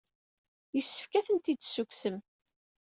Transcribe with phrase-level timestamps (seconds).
[0.75, 2.17] Yessefk ad tent-id-tessukksem.